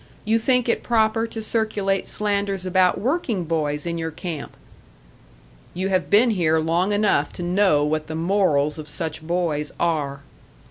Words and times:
You 0.25 0.39
think 0.39 0.67
it 0.67 0.81
proper 0.81 1.27
to 1.27 1.43
circulate 1.43 2.07
slanders 2.07 2.65
about 2.65 2.99
working 2.99 3.43
boys 3.43 3.85
in 3.85 3.99
your 3.99 4.09
camp?" 4.09 4.57
"You 5.75 5.89
have 5.89 6.09
been 6.09 6.31
here 6.31 6.57
long 6.57 6.91
enough 6.91 7.31
to 7.33 7.43
know 7.43 7.85
what 7.85 8.07
the 8.07 8.15
morals 8.15 8.79
of 8.79 8.87
such 8.87 9.21
boys 9.21 9.71
are." 9.79 10.21